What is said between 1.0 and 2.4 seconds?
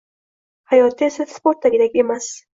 esa sportdagidek emas.